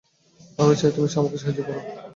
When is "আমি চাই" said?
0.59-0.91